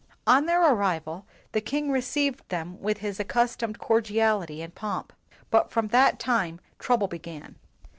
[0.25, 5.13] On their arrival, the king received them with his accustomed cordiality and pomp.
[5.51, 7.55] But from that time trouble began.